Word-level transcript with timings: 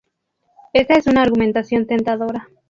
Esta 0.73 0.95
es 0.95 1.05
una 1.05 1.21
argumentación 1.21 1.85
tentadora. 1.85 2.49